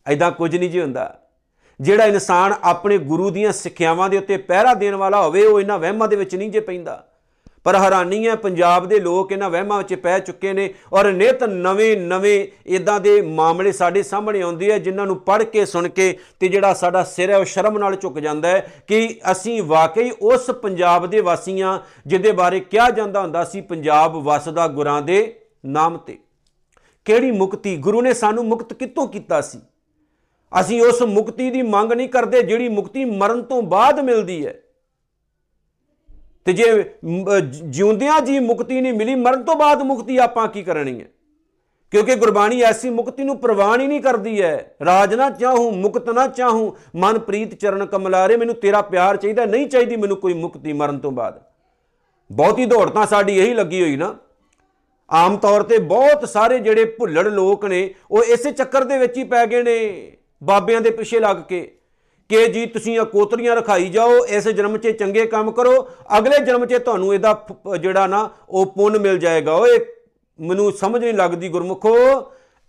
[0.06, 1.21] ਐਦਾਂ ਕੁਝ ਨਹੀਂ ਜੀ ਹੁੰਦਾ।
[1.80, 6.08] ਜਿਹੜਾ ਇਨਸਾਨ ਆਪਣੇ ਗੁਰੂ ਦੀਆਂ ਸਿੱਖਿਆਵਾਂ ਦੇ ਉੱਤੇ ਪਹਿਰਾ ਦੇਣ ਵਾਲਾ ਹੋਵੇ, ਉਹ ਇਹਨਾਂ ਵਹਿਮਾਂ
[6.08, 7.08] ਦੇ ਵਿੱਚ ਨਹੀਂ ਜੇ ਪੈਂਦਾ।
[7.64, 11.96] ਪਰ ਹੈਰਾਨੀ ਹੈ, ਪੰਜਾਬ ਦੇ ਲੋਕ ਇਹਨਾਂ ਵਹਿਮਾਂ ਵਿੱਚ ਪੈ ਚੁੱਕੇ ਨੇ ਔਰ ਨਿਤ ਨਵੇਂ
[11.96, 16.48] ਨਵੇਂ ਇਦਾਂ ਦੇ ਮਾਮਲੇ ਸਾਡੇ ਸਾਹਮਣੇ ਆਉਂਦੇ ਆ, ਜਿਨ੍ਹਾਂ ਨੂੰ ਪੜ੍ਹ ਕੇ, ਸੁਣ ਕੇ ਤੇ
[16.48, 21.06] ਜਿਹੜਾ ਸਾਡਾ ਸਿਰ ਹੈ, ਉਹ ਸ਼ਰਮ ਨਾਲ ਝੁਕ ਜਾਂਦਾ ਹੈ ਕਿ ਅਸੀਂ ਵਾਕਈ ਉਸ ਪੰਜਾਬ
[21.06, 26.18] ਦੇ ਵਾਸੀਆਂ ਜਿਹਦੇ ਬਾਰੇ ਕਿਹਾ ਜਾਂਦਾ ਹੁੰਦਾ ਸੀ, ਪੰਜਾਬ ਵਸਦਾ ਗੁਰਾਂ ਦੇ ਨਾਮ ਤੇ।
[27.04, 27.76] ਕਿਹੜੀ ਮੁਕਤੀ?
[27.76, 29.60] ਗੁਰੂ ਨੇ ਸਾਨੂੰ ਮੁਕਤ ਕਿੱਥੋਂ ਕੀਤਾ ਸੀ?
[30.60, 34.54] ਅਸੀਂ ਉਸ ਮੁਕਤੀ ਦੀ ਮੰਗ ਨਹੀਂ ਕਰਦੇ ਜਿਹੜੀ ਮੁਕਤੀ ਮਰਨ ਤੋਂ ਬਾਅਦ ਮਿਲਦੀ ਹੈ।
[36.44, 36.90] ਤੇ ਜੇ
[37.44, 41.06] ਜਿਉਂਦਿਆਂ ਜੀ ਮੁਕਤੀ ਨਹੀਂ ਮਿਲੀ, ਮਰਨ ਤੋਂ ਬਾਅਦ ਮੁਕਤੀ ਆਪਾਂ ਕੀ ਕਰਨੀ ਹੈ?
[41.90, 46.26] ਕਿਉਂਕਿ ਗੁਰਬਾਣੀ ਐਸੀ ਮੁਕਤੀ ਨੂੰ ਪ੍ਰਵਾਨ ਹੀ ਨਹੀਂ ਕਰਦੀ ਹੈ। ਰਾਜ ਨਾ ਚਾਹੂੰ, ਮੁਕਤ ਨਾ
[46.26, 50.98] ਚਾਹੂੰ, ਮਨ ਪ੍ਰੀਤ ਚਰਨ ਕਮਲਾਰੇ, ਮੈਨੂੰ ਤੇਰਾ ਪਿਆਰ ਚਾਹੀਦਾ, ਨਹੀਂ ਚਾਹੀਦੀ ਮੈਨੂੰ ਕੋਈ ਮੁਕਤੀ ਮਰਨ
[50.98, 51.42] ਤੋਂ ਬਾਅਦ।
[52.32, 54.16] ਬਹੁਤੀ ਦੌੜ ਤਾਂ ਸਾਡੀ ਇਹੀ ਲੱਗੀ ਹੋਈ ਨਾ।
[55.10, 59.24] ਆਮ ਤੌਰ ਤੇ ਬਹੁਤ ਸਾਰੇ ਜਿਹੜੇ ਭੁੱਲੜ ਲੋਕ ਨੇ, ਉਹ ਇਸੇ ਚੱਕਰ ਦੇ ਵਿੱਚ ਹੀ
[59.24, 61.78] ਪੈ ਗਏ ਨੇ। ਬਾਬਿਆਂ ਦੇ ਪਿੱਛੇ ਲੱਗ ਕੇ
[62.28, 66.66] ਕਿ ਜੀ ਤੁਸੀਂ ਇਹ ਕੋਤਰੀਆਂ ਰਖਾਈ ਜਾਓ ਇਸ ਜਨਮ 'ਚ ਚੰਗੇ ਕੰਮ ਕਰੋ ਅਗਲੇ ਜਨਮ
[66.66, 69.78] 'ਚ ਤੁਹਾਨੂੰ ਇਹਦਾ ਫ- ਜਿਹੜਾ ਨਾ ਉਹ ਪੁੰਨ ਮਿਲ ਜਾਏਗਾ। ਓਏ
[70.40, 71.96] ਮੈਨੂੰ ਸਮਝ ਨਹੀਂ ਲੱਗਦੀ ਗੁਰਮੁਖੋ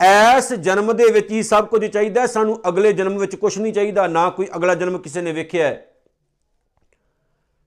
[0.02, 3.74] ਐਸ ਜਨਮ ਦੇ ਵਿੱਚ ਹੀ ਸਭ ਕੁਝ ਚਾਹੀਦਾ ਹੈ, ਸਾਨੂੰ ਅਗਲੇ ਜਨਮ ਵਿੱਚ ਕੁਝ ਨਹੀਂ
[3.74, 5.90] ਚਾਹੀਦਾ ਨਾ ਕੋਈ ਅਗਲਾ ਜਨਮ ਕਿਸੇ ਨੇ ਵੇਖਿਆ ਹੈ।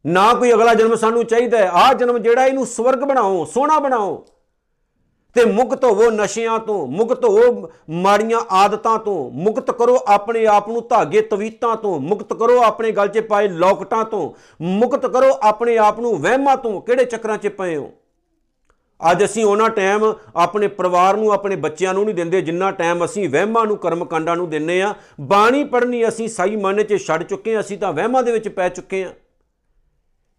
[0.07, 4.27] ਨਾ ਕੋਈ ਅਗਲਾ ਜਨਮ ਸਾਨੂੰ ਚਾਹੀਦਾ ਹੈ। ਆਹ ਜਨਮ ਜਿਹੜਾ ਇਹਨੂੰ ਸਵਰਗ ਬਣਾਓ ਸੋਹਣਾ ਬਣਾਓ।
[5.37, 10.87] ਤੇ ਮੁਕਤ ਹੋਵੋ ਨਸ਼ਿਆਂ ਤੋਂ, ਮੁਕਤ ਹੋਵੋ ਮਾੜੀਆਂ ਆਦਤਾਂ ਤੋਂ, ਮੁਕਤ ਕਰੋ ਆਪਣੇ ਆਪ ਨੂੰ
[10.89, 16.01] ਧਾਗੇ ਤਵੀਤਾਂ ਤੋਂ, ਮੁਕਤ ਕਰੋ ਆਪਣੇ ਗਲ 'ਚ ਪਾਏ ਲੌਕਟਾਂ ਤੋਂ, ਮੁਕਤ ਕਰੋ ਆਪਣੇ ਆਪ
[16.01, 17.91] ਨੂੰ ਵਹਿਮਾਂ ਤੋਂ। ਕਿਹੜੇ ਚੱਕਰਾਂ 'ਚ ਪਏ ਹੋ?
[19.11, 23.29] ਅੱਜ ਅਸੀਂ ਉਹਨਾਂ ਟਾਈਮ ਆਪਣੇ ਪਰਿਵਾਰ ਨੂੰ, ਆਪਣੇ ਬੱਚਿਆਂ ਨੂੰ ਨਹੀਂ ਦਿੰਦੇ ਜਿੰਨਾ ਟਾਈਮ ਅਸੀਂ
[23.29, 27.61] ਵਹਿਮਾਂ ਨੂੰ, ਕਰਮਕਾਂਡਾਂ ਨੂੰ ਦਿੰਨੇ ਆ। ਬਾਣੀ ਪੜ੍ਹਨੀ ਅਸੀਂ ਸਹੀ ਮਨ 'ਚ ਛੱਡ ਚੁੱਕੇ ਹਾਂ
[27.61, 29.13] ਅਸੀਂ ਤਾਂ ਵਹਿਮਾਂ ਦੇ ਵਿੱਚ ਪੈ ਚੁੱਕੇ ਹਾਂ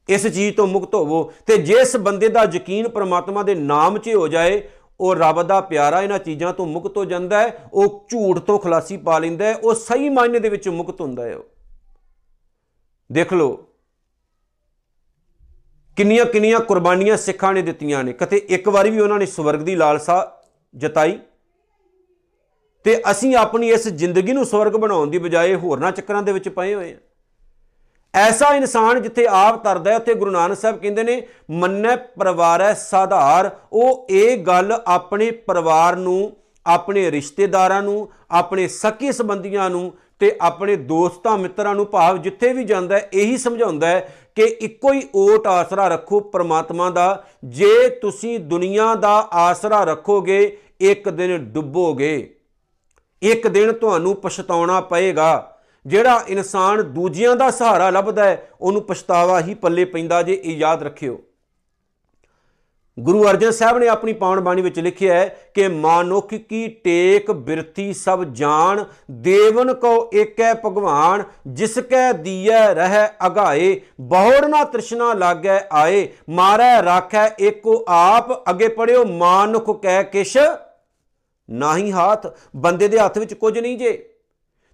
[0.10, 4.28] ਇਸ ਚੀਜ਼ ਤੋਂ ਮੁਕਤ ਹੋਵੋ ਤੇ ਜਿਸ ਬੰਦੇ ਦਾ ਯਕੀਨ ਪ੍ਰਮਾਤਮਾ ਦੇ ਨਾਮ 'ਚ ਹੋ
[4.28, 4.62] ਜਾਏ
[5.00, 8.98] ਉਹ ਰੱਬ ਦਾ ਪਿਆਰਾ ਇਹਨਾਂ ਚੀਜ਼ਾਂ ਤੋਂ ਮੁਕਤ ਹੋ ਜਾਂਦਾ ਹੈ, ਉਹ ਝੂਠ ਤੋਂ ਖਲਾਸੀ
[8.98, 11.46] ਪਾ ਲੈਂਦਾ ਹੈ, ਉਹ ਸਹੀ ਮਾਇਨੇ ਦੇ ਵਿੱਚ ਮੁਕਤ ਹੁੰਦਾ ਹੈ ਉਹ।
[13.12, 13.68] ਦੇਖ ਲਓ,
[15.98, 19.76] ਕਿੰਨੀਆਂ ਕਿੰਨੀਆਂ ਕੁਰਬਾਨੀਆਂ ਸਿੱਖਾਂ ਨੇ ਦਿੱਤੀਆਂ ਨੇ। ਕਦੇ ਇੱਕ ਵਾਰੀ ਵੀ ਉਹਨਾਂ ਨੇ ਸਵਰਗ ਦੀ
[19.76, 20.42] ਲਾਲਸਾ
[20.76, 21.20] ਜਤਾਈ
[22.84, 26.74] ਤੇ ਅਸੀਂ ਆਪਣੀ ਇਸ ਜ਼ਿੰਦਗੀ ਨੂੰ ਸਵਰਗ ਬਣਾਉਣ ਦੀ ਬਜਾਏ ਹੋਰਨਾਂ ਚੱਕਰਾਂ ਦੇ ਵਿੱਚ ਪਏ
[26.74, 27.00] ਹੋਏ ਹਾਂ।
[28.18, 33.50] ਐਸਾ ਇਨਸਾਨ ਜਿੱਥੇ ਆਪ ਤਰਦਾ ਹੈ, ਉੱਥੇ ਗੁਰੂ ਨਾਨਕ ਸਾਹਿਬ ਕਹਿੰਦੇ ਨੇ, ਮੰਨੈ ਪਰਿਵਾਰੈ ਸਾਧਾਰ।
[33.74, 40.76] ਉਹ ਇਹ ਗੱਲ ਆਪਣੇ ਪਰਿਵਾਰ ਨੂੰ, ਆਪਣੇ ਰਿਸ਼ਤੇਦਾਰਾਂ ਨੂੰ, ਆਪਣੇ ਸਕੀ ਸੰਬੰਧੀਆਂ ਨੂੰ ਤੇ ਆਪਣੇ
[40.76, 45.48] ਦੋਸਤਾਂ, ਮਿੱਤਰਾਂ ਨੂੰ ਭਾਵ ਜਿੱਥੇ ਵੀ ਜਾਂਦਾ ਹੈ, ਇਹੀ ਸਮਝਾਉਂਦਾ ਹੈ ਕਿ ਇੱਕੋ ਹੀ ਓਟ
[45.48, 52.34] ਆਸਰਾ ਰੱਖੋ ਪ੍ਰਮਾਤਮਾ ਦਾ। ਜੇ ਤੁਸੀਂ ਦੁਨੀਆ ਦਾ ਆਸਰਾ ਰੱਖੋਗੇ, ਇੱਕ ਦਿਨ ਡੁੱਬੋਗੇ।
[53.22, 55.57] ਇੱਕ ਦਿਨ ਤੁਹਾਨੂੰ ਪਛਤਾਉਣਾ ਪਏਗਾ।
[55.88, 60.84] ਜਿਹੜਾ ਇਨਸਾਨ ਦੂਜਿਆਂ ਦਾ ਸਹਾਰਾ ਲੱਭਦਾ ਹੈ, ਉਹਨੂੰ ਪਛਤਾਵਾ ਹੀ ਪੱਲੇ ਪੈਂਦਾ ਜੇ ਇਹ ਯਾਦ
[60.84, 61.20] ਰੱਖਿਓ।
[63.00, 67.94] ਗੁਰੂ ਅਰਜਨ ਸਾਹਿਬ ਨੇ ਆਪਣੀ ਪਾਵਨ ਬਾਣੀ ਵਿੱਚ ਲਿਖਿਆ ਹੈ ਕਿ ਮਾਨੁਖ ਕੀ ਟੇਕ ਬਿਰਤੀ
[67.94, 75.60] ਸਭ ਜਾਣ, ਦੇਵਨ ਕੋ ਏਕੈ ਭਗਵਾਨ, ਜਿਸ ਕੈ ਦੀਐ ਰਹਿ ਅਗਾਏ, ਬਹੁੜ ਨਾ ਤ੍ਰਿਸ਼ਨਾ ਲਾਗੈ
[75.72, 80.38] ਆਏ, ਮਾਰੈ ਰਾਖੈ ਏਕੋ ਆਪ, ਅੱਗੇ ਪੜਿਓ ਮਾਨੁਖ ਕੈ ਕਿਛ
[81.50, 84.10] ਨਾਹੀ ਹਾਥ। ਬੰਦੇ ਦੇ ਹੱਥ ਵਿੱਚ ਕੁਝ ਨਹੀਂ ਜੇ।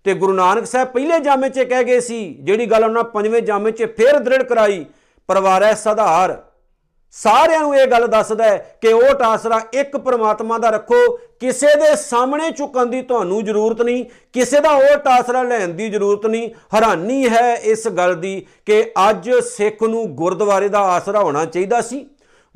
[0.06, 3.72] ਤੇ ਗੁਰੂ ਨਾਨਕ ਸਾਹਿਬ ਪਹਿਲੇ ਜਾਮੇ 'ਚ ਕਹਿ ਗਏ ਸੀ, ਜਿਹੜੀ ਗੱਲ ਉਹਨਾਂ ਪੰਜਵੇਂ ਜਾਮੇ
[3.72, 4.86] 'ਚ ਫੇਰ ਦ੍ਰਿੜ ਕਰਾਈ,
[5.30, 6.42] ਪਰਿਵਾਰੈ ਸਧਾਰ।
[7.16, 10.96] ਸਾਰਿਆਂ ਨੂੰ ਇਹ ਗੱਲ ਦੱਸਦਾ ਹੈ ਕਿ ਉਹ ਟਾਸਰਾ ਇੱਕ ਪ੍ਰਮਾਤਮਾ ਦਾ ਰੱਖੋ,
[11.40, 16.26] ਕਿਸੇ ਦੇ ਸਾਹਮਣੇ ਝੁਕਣ ਦੀ ਤੁਹਾਨੂੰ ਜ਼ਰੂਰਤ ਨਹੀਂ, ਕਿਸੇ ਦਾ ਉਹ ਟਾਸਰਾ ਲੈਣ ਦੀ ਜ਼ਰੂਰਤ
[16.26, 21.82] ਨਹੀਂ। ਹੈਰਾਨੀ ਹੈ ਇਸ ਗੱਲ ਦੀ ਕਿ ਅੱਜ ਸਿੱਖ ਨੂੰ ਗੁਰਦੁਆਰੇ ਦਾ ਆਸਰਾ ਹੋਣਾ ਚਾਹੀਦਾ
[21.82, 22.06] ਸੀ।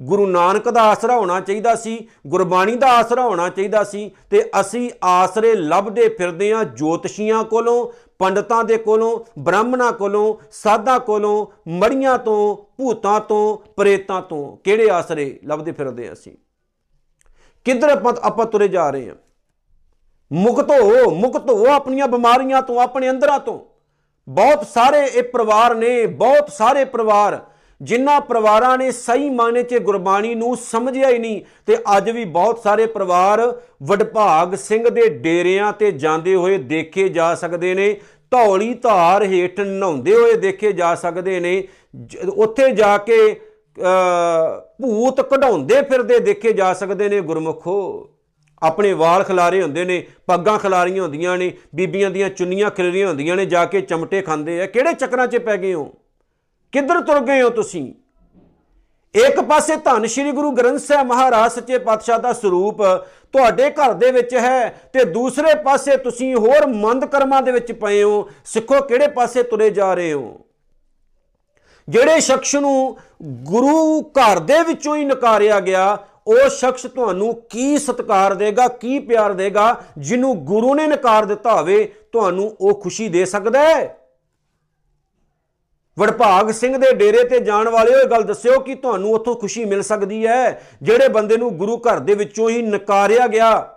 [0.01, 4.89] ਗੁਰੂ ਨਾਨਕ ਦਾ ਆਸਰਾ ਹੋਣਾ ਚਾਹੀਦਾ ਸੀ, ਗੁਰਬਾਣੀ ਦਾ ਆਸਰਾ ਹੋਣਾ ਚਾਹੀਦਾ ਸੀ ਤੇ ਅਸੀਂ
[5.03, 7.87] ਆਸਰੇ ਲੱਭਦੇ ਫਿਰਦੇ ਹਾਂ ਜੋਤਸ਼ੀਆਂ ਕੋਲੋਂ,
[8.19, 15.39] ਪੰਡਤਾਂ ਦੇ ਕੋਲੋਂ, ਬ੍ਰਾਹਮਣਾਂ ਕੋਲੋਂ, ਸਾਧਾਂ ਕੋਲੋਂ, ਮੜੀਆਂ ਤੋਂ, ਭੂਤਾਂ ਤੋਂ, ਪ੍ਰੇਤਾਂ ਤੋਂ ਕਿਹੜੇ ਆਸਰੇ
[15.43, 16.37] ਲੱਭਦੇ ਫਿਰਦੇ ਹਾਂ ਅਸੀਂ?
[17.65, 19.15] ਕਿੱਧਰ ਆਪਾਂ ਆਪਾਂ ਤੁਰੇ ਜਾ ਰਹੇ ਹਾਂ?
[20.33, 23.59] ਮੁਕਤ ਹੋ ਮੁਕਤ ਹੋ ਆਪਣੀਆਂ ਬਿਮਾਰੀਆਂ ਤੋਂ, ਆਪਣੇ ਅੰਦਰਾਂ ਤੋਂ।
[24.29, 27.45] ਬਹੁਤ ਸਾਰੇ ਇਹ ਪਰਿਵਾਰ ਨੇ, ਬਹੁਤ ਸਾਰੇ ਪਰਿਵਾਰ
[27.81, 32.59] ਜਿਨ੍ਹਾਂ ਪਰਿਵਾਰਾਂ ਨੇ ਸਹੀ ਮਾਇਨੇ 'ਚ ਗੁਰਬਾਣੀ ਨੂੰ ਸਮਝਿਆ ਹੀ ਨਹੀਂ ਤੇ ਅੱਜ ਵੀ ਬਹੁਤ
[32.63, 37.99] ਸਾਰੇ ਪਰਿਵਾਰ ਵਡਭਾਗ ਸਿੰਘ ਦੇ ਡੇਰਿਆਂ ਤੇ ਜਾਂਦੇ ਹੋਏ ਦੇਖੇ ਜਾ ਸਕਦੇ ਨੇ
[38.31, 45.21] ਧੌਲੀ ਧਾਰ ਹੇਠ ਨਹਾਉਂਦੇ ਹੋਏ ਦੇਖੇ ਜਾ ਸਕਦੇ ਨੇ ਜ- ਉੱਥੇ ਜਾ ਕੇ ਅ, ਭੂਤ
[45.21, 48.09] ਕਢਾਉਂਦੇ ਫਿਰਦੇ ਦੇਖੇ ਜਾ ਸਕਦੇ ਨੇ ਗੁਰਮੁਖੋ।
[48.61, 53.45] ਆਪਣੇ ਵਾਲ ਖਿਲਾਰੇ ਹੁੰਦੇ ਨੇ ਪੱਗਾਂ ਖਿਲਾਰੀਆਂ ਹੁੰਦੀਆਂ ਨੇ ਬੀਬੀਆਂ ਦੀਆਂ ਚੁੰਨੀਆਂ ਖਿਲਰੀਆਂ ਹੁੰਦੀਆਂ ਨੇ
[53.45, 55.93] ਜਾ ਕੇ ਚਮਟੇ ਖਾਂਦੇ ਆ। ਕਿਹੜੇ ਚੱਕਰਾਂ 'ਚ ਪੈ ਗਏ ਹੋ?
[56.71, 57.93] ਕਿੱਧਰ ਤੁਰ ਗਏ ਹੋ ਤੁਸੀਂ?
[59.15, 62.83] ਇੱਕ ਪਾਸੇ ਧੰਨ ਸ਼੍ਰੀ ਗੁਰੂ ਗ੍ਰੰਥ ਸਾਹਿਬ ਮਹਾਰਾਜ ਸੱਚੇ ਪਾਤਸ਼ਾਹ ਦਾ ਸਰੂਪ
[63.33, 68.03] ਤੁਹਾਡੇ ਘਰ ਦੇ ਵਿੱਚ ਹੈ ਤੇ ਦੂਸਰੇ ਪਾਸੇ ਤੁਸੀਂ ਹੋਰ ਮੰਦ ਕਰਮਾਂ ਦੇ ਵਿੱਚ ਪਏ
[68.03, 70.39] ਹੋ, ਸਿੱਖੋ ਕਿਹੜੇ ਪਾਸੇ ਤੁਰੇ ਜਾ ਰਹੇ ਹੋ?
[71.89, 75.97] ਜਿਹੜੇ ਸ਼ਖਸ ਨੂੰ ਗੁਰੂ ਘਰ ਦੇ ਵਿੱਚੋਂ ਹੀ ਨਕਾਰਿਆ ਗਿਆ,
[76.27, 81.93] ਉਹ ਸ਼ਖਸ ਤੁਹਾਨੂੰ ਕੀ ਸਤਿਕਾਰ ਦੇਗਾ, ਕੀ ਪਿਆਰ ਦੇਗਾ, ਜਿਹਨੂੰ ਗੁਰੂ ਨੇ ਨਕਾਰ ਦਿੱਤਾ ਹੋਵੇ,
[82.11, 83.97] ਤੁਹਾਨੂੰ ਉਹ ਖੁਸ਼ੀ ਦੇ ਸਕਦਾ ਹੈ?
[85.99, 89.81] ਵਡਭਾਗ ਸਿੰਘ ਦੇ ਡੇਰੇ ਤੇ ਜਾਣ ਵਾਲਿਓ ਇਹ ਗੱਲ ਦੱਸਿਓ ਕਿ ਤੁਹਾਨੂੰ ਉੱਥੋਂ ਖੁਸ਼ੀ ਮਿਲ
[89.81, 93.73] ਸਕਦੀ ਹੈ, ਜਿਹੜੇ ਬੰਦੇ ਨੂੰ ਗੁਰੂ ਘਰ ਦੇ ਵਿੱਚੋਂ ਹੀ ਨਕਾਰਿਆ ਗਿਆ,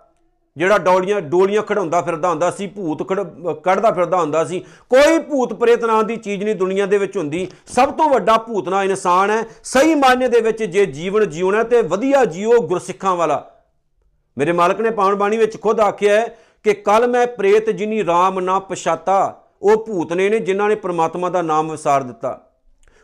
[0.56, 4.60] ਜਿਹੜਾ ਡੋਲੀਆਂ ਡੋਲੀਆਂ ਖੜਾਉਂਦਾ ਫਿਰਦਾ ਹੁੰਦਾ ਸੀ, ਭੂਤ ਖੜ- ਕੱਢਦਾ ਫਿਰਦਾ ਹੁੰਦਾ ਸੀ,
[4.90, 8.82] ਕੋਈ ਭੂਤ ਪ੍ਰੇਤ ਨਾਂ ਦੀ ਚੀਜ਼ ਨਹੀਂ ਦੁਨੀਆ ਦੇ ਵਿੱਚ ਹੁੰਦੀ। ਸਭ ਤੋਂ ਵੱਡਾ ਭੂਤਨਾ
[8.82, 13.50] ਇਨਸਾਨ ਹੈ, ਸਹੀ ਮਾਇਨੇ ਦੇ ਵਿੱਚ ਜੇ ਜੀਵਨ ਜਿਉਣਾ ਤੇ ਵਧੀਆ ਜੀਓ ਗੁਰਸਿੱਖਾਂ ਵਾਲਾ।
[14.38, 18.40] ਮੇਰੇ ਮਾਲਕ ਨੇ ਪਾਵਨ ਬਾਣੀ ਵਿੱਚ ਖੁਦ ਆਖਿਆ ਹੈ ਕਿ ਕੱਲ ਮੈਂ ਪ੍ਰੇਤ ਜਿਨੀ RAM
[18.40, 22.50] ਨਾ ਪਛਾਤਾ ਉਹ ਭੂਤ ਨੇ ਨੇ ਜਿਨ੍ਹਾਂ ਨੇ ਪ੍ਰਮਾਤਮਾ ਦਾ ਨਾਮ ਵਿਸਾਰ ਦਿੱਤਾ।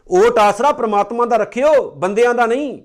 [0.09, 2.83] ਉਹ ਆਸਰਾ ਪ੍ਰਮਾਤਮਾ ਦਾ ਰੱਖਿਓ, ਬੰਦਿਆਂ ਦਾ ਨਹੀਂ।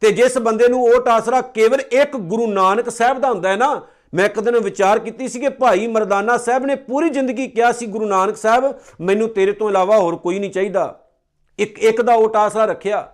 [0.00, 3.82] ਤੇ ਜਿਸ ਬੰਦੇ ਨੂੰ ਓਟ ਆਸਰਾ ਕੇਵਲ ਇੱਕ ਗੁਰੂ ਨਾਨਕ ਸਾਹਿਬ ਦਾ ਹੁੰਦਾ ਹੈ ਨਾ,
[4.14, 7.86] ਮੈਂ ਇੱਕ ਦਿਨ ਵਿਚਾਰ ਕੀਤੀ ਸੀ ਕਿ ਭਾਈ ਮਰਦਾਨਾ ਸਾਹਿਬ ਨੇ ਪੂਰੀ ਜ਼ਿੰਦਗੀ ਕਿਹਾ ਸੀ,
[7.86, 11.00] ਗੁਰੂ ਨਾਨਕ ਸਾਹਿਬ, ਮੈਨੂੰ ਤੇਰੇ ਤੋਂ ਇਲਾਵਾ ਹੋਰ ਕੋਈ ਨਹੀਂ ਚਾਹੀਦਾ।
[11.58, 13.12] ਇੱਕ ਇੱਕ ਦਾ ਓਟ ਆਸਰਾ ਰੱਖਿਆ।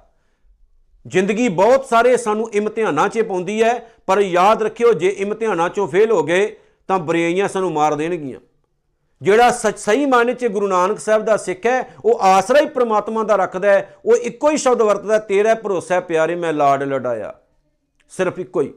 [1.06, 6.10] ਜ਼ਿੰਦਗੀ ਬਹੁਤ ਸਾਰੇ ਸਾਨੂੰ ਇਮਤਿਹਾਨਾਂ 'ਚ ਪਾਉਂਦੀ ਹੈ, ਪਰ ਯਾਦ ਰੱਖਿਓ, ਜੇ ਇਮਤਿਹਾਨਾਂ 'ਚੋਂ ਫੇਲ
[6.10, 6.56] ਹੋ ਗਏ,
[6.88, 8.40] ਤਾਂ ਬੁਰਾਈਆਂ ਸਾਨੂੰ ਮਾਰ ਦੇਣਗੀਆਂ।
[9.20, 13.22] ਜਿਹੜਾ ਸੱਚ ਸਹੀ ਮਾਨੇ 'ਚ ਗੁਰੂ ਨਾਨਕ ਸਾਹਿਬ ਦਾ ਸਿੱਖ ਹੈ, ਉਹ ਆਸਰਾ ਹੀ ਪ੍ਰਮਾਤਮਾ
[13.22, 17.34] ਦਾ ਰੱਖਦਾ ਹੈ, ਉਹ ਇੱਕੋ ਹੀ ਸ਼ਬਦ ਵਰਤਦਾ, ਤੇਰਾ ਭਰੋਸਾ ਪਿਆਰੇ, ਮੈਂ ਲਾਡ ਲਡਾਇਆ
[18.12, 18.72] ਸਿਰਫ ਇੱਕੋ ਹੀ।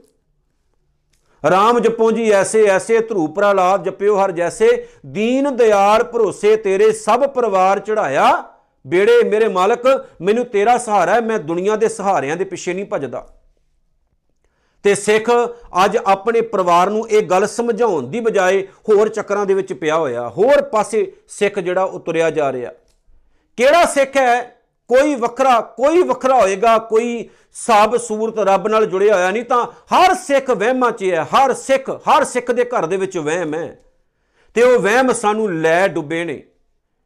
[1.44, 4.70] ਰਾਮ ਜਪੋ ਜੀ ਐਸੇ ਐਸੇ, ਧਰੂ ਪ੍ਰਹਲਾਦ ਜਪਿਓ ਹਰ ਜੈਸੇ,
[5.06, 8.44] ਦੀਨ ਦਿਆਲ ਭਰੋਸੇ ਤੇਰੇ ਸਭ ਪਰਿਵਾਰ ਚੜਾਇਆ
[8.86, 9.86] ਬੇੜੇ ਮੇਰੇ ਮਾਲਕ,
[10.22, 13.26] ਮੈਨੂੰ ਤੇਰਾ ਸਹਾਰਾ ਹੈ, ਮੈਂ ਦੁਨੀਆ ਦੇ ਸਹਾਰਿਆਂ ਦੇ ਪਿੱਛੇ ਨਹੀਂ ਭੱਜਦਾ।
[14.88, 15.30] ਤੇ ਸਿੱਖ
[15.86, 20.30] ਅੱਜ ਆਪਣੇ ਪਰਿਵਾਰ ਨੂੰ ਇਹ ਗੱਲ ਸਮਝਾਉਣ ਦੀ ਬਜਾਏ ਹੋਰ ਚੱਕਰਾਂ ਦੇ ਵਿੱਚ ਪਿਆ ਹੋਇਆ।
[20.30, 22.72] ਹੋਰ ਪਾਸੇ ਸਿੱਖ ਜਿਹੜਾ ਉਹ ਤੁਰਿਆ ਜਾ ਰਿਹਾ।
[23.58, 24.62] ਕਿਹੜਾ ਸਿੱਖ ਹੈ?
[24.88, 30.14] ਕੋਈ ਵੱਖਰਾ ਕੋਈ ਵੱਖਰਾ ਹੋਏਗਾ, ਕੋਈ ਸਾਬ ਸੂਰਤ ਰੱਬ ਨਾਲ ਜੁੜਿਆ ਹੋਇਆ ਨਹੀਂ ਤਾਂ ਹਰ
[30.14, 33.80] ਸਿੱਖ ਵਹਿਮਾਂ 'ਚ ਹੈ। ਹਰ ਸਿੱਖ ਹਰ ਸਿੱਖ ਦੇ ਘਰ ਦੇ ਵਿੱਚ ਵਹਿਮ ਹੈ।
[34.54, 36.44] ਤੇ ਉਹ ਵਹਿਮ ਸਾਨੂੰ ਲੈ ਡੁੱਬੇ ਨੇ।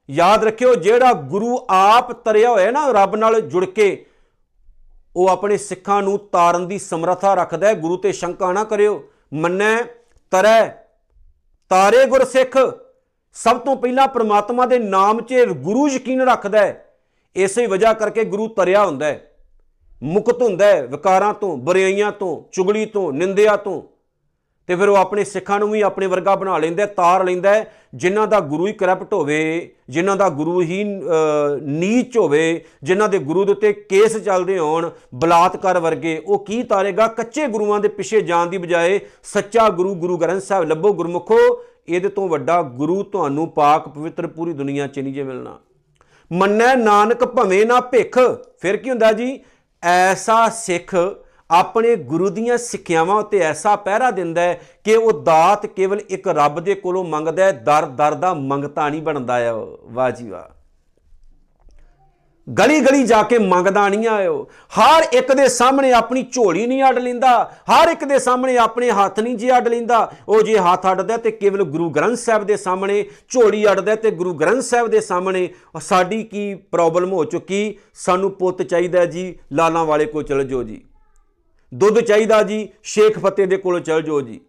[0.10, 4.06] ਯਾਦ ਰੱਖਿਓ, ਜਿਹੜਾ ਗੁਰੂ ਆਪ ਤਰਿਆ ਹੋਇਆ ਨਾ, ਰੱਬ ਨਾਲ ਜੁੜ ਕੇ
[5.16, 9.84] ਉਹ ਆਪਣੇ ਸਿੱਖਾਂ ਨੂੰ ਤਾਰਨ ਦੀ ਸਮਰੱਥਾ ਰੱਖਦਾ ਹੈ। ਗੁਰੂ ਤੇ ਸ਼ੰਕਾ ਨਾ ਕਰਿਓ। ਮੰਨੈ,
[10.32, 10.70] ਤਰੈ,
[11.70, 12.58] ਤਾਰੇ ਗੁਰਸਿੱਖ
[13.34, 16.88] ਸਭ ਤੋਂ ਪਹਿਲਾਂ ਪ੍ਰਮਾਤਮਾ ਦੇ ਨਾਮ 'ਚ ਗੁਰੂ ਯਕੀਨ ਰੱਖਦਾ ਹੈ।
[17.36, 19.36] ਇਸੇ ਵਜ੍ਹਾ ਕਰਕੇ ਗੁਰੂ ਤਰਿਆ ਹੁੰਦਾ ਹੈ।
[20.04, 23.84] ਮੁਕਤ ਹੁੰਦਾ ਹੈ। ਵਿਕਾਰਾਂ ਤੋਂ, ਬੁਰਾਈਆਂ ਤੋਂ, ਚੁਗਲੀ ਤੋਂ, ਨਿੰਦਿਆ ਤੋਂ।
[24.68, 27.74] ਤੇ ਫਿਰ ਉਹ ਆਪਣੇ ਸਿੱਖਾਂ ਨੂੰ ਵੀ ਆਪਣੇ ਵਰਗਾ ਬਣਾ ਲੈਂਦਾ ਹੈ, ਤਾਰ ਲੈਂਦਾ ਹੈ।
[27.96, 33.20] ਜਿਨ੍ਹਾਂ ਦਾ ਗੁਰੂ ਹੀ ਕਰਪਟ ਹੋਵੇ ਜਿਨ੍ਹਾਂ ਦਾ ਗੁਰੂ ਹੀ ਅ, ਨੀਚ ਹੋਵੇ ਜਿਨ੍ਹਾਂ ਦੇ
[33.20, 37.08] ਗੁਰੂ ਦੇ ਉੱਤੇ ਕੇਸ ਚੱਲਦੇ ਹੋਣ ਬਲਾਤਕਾਰ ਵਰਗੇ ਉਹ ਕੀ ਤਾਰੇਗਾ?
[37.08, 41.38] ਕੱਚੇ ਗੁਰੂਆਂ ਦੇ ਪਿੱਛੇ ਜਾਣ ਦੀ ਬਜਾਏ ਸੱਚਾ ਗੁਰੂ ਗੁਰੂ ਗ੍ਰੰਥ ਸਾਹਿਬ। ਲੱਭੋ ਗੁਰਮੁਖੋ
[41.88, 45.60] ਇਹਦੇ ਤੋਂ ਵੱਡਾ ਗੁਰੂ ਤੁਹਾਨੂੰ ਪਾਕ ਪਵਿੱਤਰ ਪੂਰੀ ਦੁਨੀਆ 'ਚ ਨਹੀਂ ਜੇ ਮਿਲਣਾ।
[46.32, 48.18] ਮੰਨੈ ਨਾਨਕ ਭਵੇਂ ਨਾ ਭਿਖ।
[48.60, 49.40] ਫਿਰ ਕੀ ਹੁੰਦਾ ਜੀ?
[49.84, 50.96] ਐਸਾ ਸਿੱਖ
[51.52, 56.60] ਆਪਣੇ ਗੁਰੂ ਦੀਆਂ ਸਿੱਖਿਆਵਾਂ ਉੱਤੇ ਐਸਾ ਪਹਿਰਾ ਦਿੰਦਾ ਹੈ ਕਿ ਉਹ ਦਾਤ ਕੇਵਲ ਇੱਕ ਰੱਬ
[56.60, 60.62] ਦੇ ਕੋਲੋਂ ਮੰਗਦਾ ਹੈ, ਦਰ ਦਰ ਦਾ ਮੰਗਤਾ ਨਹੀਂ ਬਣਦਾ ਹੈ। ਉਹ। ਵਾਹ ਜੀ ਵਾਹ।
[62.54, 64.48] ਗਲੀ ਗਲੀ ਜਾ ਕੇ ਮੰਗਦਾ ਨਹੀਂ ਆਇਓ
[64.80, 69.20] ਹਰ ਇੱਕ ਦੇ ਸਾਹਮਣੇ ਆਪਣੀ ਝੋਲੀ ਨਹੀਂ ਅੱਡ ਲੈਂਦਾ। ਹਰ ਇੱਕ ਦੇ ਸਾਹਮਣੇ ਆਪਣੇ ਹੱਥ
[69.20, 73.06] ਨਹੀਂ ਜੀ ਅੱਡ ਲੈਂਦਾ। ਉਹ ਜੇ ਹੱਥ ਅੱਡਦਾ ਤੇ ਕੇਵਲ ਗੁਰੂ ਗ੍ਰੰਥ ਸਾਹਿਬ ਦੇ ਸਾਹਮਣੇ
[73.30, 75.50] ਝੋਲੀ ਅੱਡਦਾ ਤੇ ਗੁਰੂ ਗ੍ਰੰਥ ਸਾਹਿਬ ਦੇ ਸਾਹਮਣੇ
[75.80, 77.78] ਸਾਡੀ ਕੀ ਪ੍ਰੋਬਲਮ ਹੋ ਚੁੱਕੀ?
[77.94, 80.84] ਸਾਨੂੰ ਪੁੱਤ ਚਾਹੀਦਾ ਜੀ। ਲਾਲਾਂ ਵਾਲੇ ਕੋਲ ਚਲ ਜਾਓ ਜੀ।
[81.74, 84.42] ਦੁੱਧ ਚਾਹੀਦਾ ਜੀ, ਸ਼ੇਖ ਫਤਿਹ ਦੇ ਕੋਲ ਚਲ ਜਾਓ ਜੀ।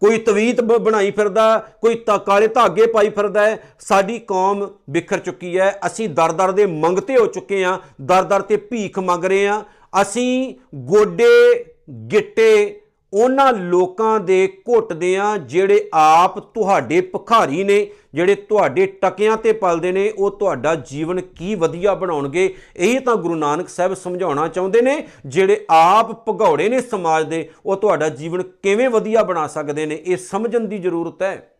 [0.00, 5.18] ਕੋਈ ਤਵੀਤ ਬ- ਬਣਾਈ ਫਿਰਦਾ, ਕੋਈ ਤਾਂ, ਕਾਲੇ ਧਾਗੇ ਪਾਈ ਫਿਰਦਾ ਹੈ, ਸਾਡੀ ਕੌਮ ਬਿਖਰ
[5.18, 9.62] ਚੁੱਕੀ ਹੈ। ਅਸੀਂ ਦਰ-ਦਰ ਦੇ ਮੰਗਤੇ ਹੋ ਚੁੱਕੇ ਹਾਂ, ਦਰ-ਦਰ ਤੇ ਭੀਖ ਮੰਗ ਰਹੇ ਹਾਂ।
[10.02, 11.64] ਅਸੀਂ ਗੋਡੇ,
[12.12, 12.80] ਗਿੱਟੇ
[13.14, 19.92] ਉਹਨਾਂ ਲੋਕਾਂ ਦੇ ਘੁੱਟਦੇ ਆ ਜਿਹੜੇ ਆਪ ਤੁਹਾਡੇ ਭਿਖਾਰੀ ਨੇ, ਜਿਹੜੇ ਤੁਹਾਡੇ ਟਕਿਆਂ ਤੇ ਪਲਦੇ
[19.92, 22.54] ਨੇ, ਉਹ ਤੁਹਾਡਾ ਜੀਵਨ ਕੀ ਵਧੀਆ ਬਣਾਉਣਗੇ?
[22.76, 27.76] ਇਹ ਤਾਂ ਗੁਰੂ ਨਾਨਕ ਸਾਹਿਬ ਸਮਝਾਉਣਾ ਚਾਹੁੰਦੇ ਨੇ, ਜਿਹੜੇ ਆਪ ਭਗੌੜੇ ਨੇ ਸਮਾਜ ਦੇ, ਉਹ
[27.76, 30.02] ਤੁਹਾਡਾ ਜੀਵਨ ਕਿਵੇਂ ਵਧੀਆ ਬਣਾ ਸਕਦੇ ਨੇ?
[30.06, 31.50] ਇਹ ਸਮਝਣ ਦੀ ਜ਼ਰੂਰਤ ਹੈ।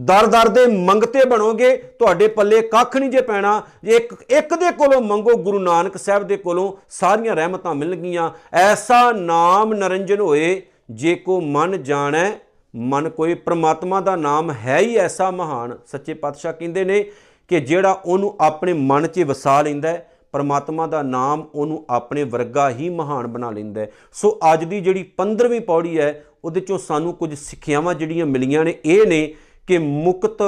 [0.00, 4.70] ਦਰ ਦਰ ਦੇ ਮੰਗਤੇ ਬਣੋਗੇ, ਤੁਹਾਡੇ ਪੱਲੇ ਕੱਖ ਨਹੀਂ ਜੇ ਪੈਣਾ। ਜੇ ਇੱਕ ਇੱਕ ਦੇ
[4.70, 11.14] ਕੋਲੋਂ ਮੰਗੋ, ਗੁਰੂ ਨਾਨਕ ਸਾਹਿਬ ਦੇ ਕੋਲੋਂ ਸਾਰੀਆਂ ਰਹਿਮਤਾਂ ਮਿਲਣਗੀਆਂ। ਐਸਾ ਨਾਮ ਨਰੰਜਨ ਹੋਏ, ਜੇ
[11.14, 12.32] ਕੋ ਮਨ ਜਾਣੈ,
[12.76, 17.10] ਮਨ ਕੋਈ ਪ੍ਰਮਾਤਮਾ ਦਾ ਨਾਮ ਹੈ ਹੀ ਐਸਾ ਮਹਾਨ। ਸੱਚੇ ਪਾਤਸ਼ਾਹ ਕਹਿੰਦੇ ਨੇ
[17.48, 22.70] ਕਿ ਜਿਹੜਾ ਉਹਨੂੰ ਆਪਣੇ ਮਨ 'ਚ ਵਸਾ ਲੈਂਦਾ ਹੈ, ਪਰਮਾਤਮਾ ਦਾ ਨਾਮ ਉਹਨੂੰ ਆਪਣੇ ਵਰਗਾ
[22.70, 27.14] ਹੀ ਮਹਾਨ ਬਣਾ ਲੈਂਦਾ ਹੈ। ਸੋ ਅੱਜ ਦੀ ਜਿਹੜੀ 15ਵੀਂ ਪੌੜੀ ਹੈ, ਉਹਦੇ ਚੋਂ ਸਾਨੂੰ
[27.14, 29.34] ਕੁਝ ਸਿੱਖਿਆਵਾਂ ਜਿਹੜੀਆਂ ਮਿਲੀਆਂ ਨੇ, ਇਹ ਨੇ
[29.66, 30.42] ਕਿ ਮੁਕਤ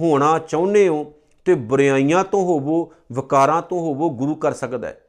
[0.00, 1.12] ਹੋਣਾ ਚਾਹੁੰਦੇ ਹੋ
[1.44, 5.00] ਤੇ ਬੁਰਾਈਆਂ ਤੋਂ ਹੋਵੋ, ਵਿਕਾਰਾਂ ਤੋਂ ਹੋਵੋ ਗੁਰੂ ਕਰ ਸਕਦਾ ਹੈ।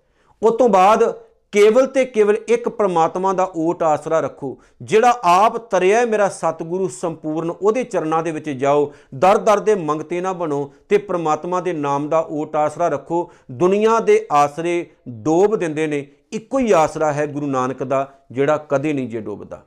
[0.43, 1.19] ਉਸ ਤੋਂ ਬਾਅਦ
[1.51, 6.87] ਕੇਵਲ ਤੇ ਕੇਵਲ ਇੱਕ ਪ੍ਰਮਾਤਮਾ ਦਾ ਓਟ ਆਸਰਾ ਰੱਖੋ, ਜਿਹੜਾ ਆਪ ਤਰਿਆ ਹੈ ਮੇਰਾ ਸਤਿਗੁਰੂ
[6.87, 11.73] ਸੰਪੂਰਨ ਉਹਦੇ ਚਰਨਾਂ ਦੇ ਵਿੱਚ ਜਾਓ, ਦਰ ਦਰ ਦੇ ਮੰਗਤੇ ਨਾ ਬਣੋ ਤੇ ਪ੍ਰਮਾਤਮਾ ਦੇ
[11.73, 17.27] ਨਾਮ ਦਾ ਓਟ ਆਸਰਾ ਰੱਖੋ। ਦੁਨੀਆ ਦੇ ਆਸਰੇ ਡੋਬ ਦਿੰਦੇ ਨੇ, ਇੱਕੋ ਹੀ ਆਸਰਾ ਹੈ
[17.27, 19.63] ਗੁਰੂ ਨਾਨਕ ਦਾ, ਜਿਹੜਾ ਕਦੇ ਨਹੀਂ ਜੇ ਡੋਬਦਾ।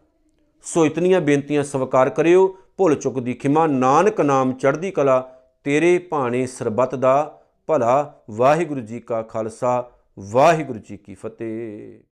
[0.62, 6.47] ਸੋ ਇਤਨੀਆਂ ਬੇਨਤੀਆਂ ਸਵੀਕਾਰ ਕਰਿਓ ਭੁੱਲ ਚੁੱਕ ਦੀ ਖਿਮਾ, ਨਾਨਕ ਨਾਮ ਚੜ੍ਹਦੀ ਕਲਾ, ਤੇਰੇ ਭਾਣੇ
[6.47, 12.01] ਸਰਬੱਤ ਦਾ ਭਲਾ। ਵਾਹਿਗੁਰੂ ਜੀ ਕਾ ਖਾਲਸਾ, ਵਾਹਿਗੁਰੂ ਜੀ ਕੀ ਫਤਿਹ।